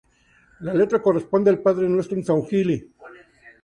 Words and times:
La 0.61 0.73
letra 0.73 0.99
corresponde 0.99 1.51
al 1.51 1.61
Padre 1.61 1.87
Nuestro 1.87 2.17
en 2.17 2.25
suajili. 2.25 2.91